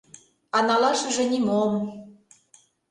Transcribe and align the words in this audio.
А 0.57 0.59
налашыже 0.67 1.23
нимом... 1.31 1.73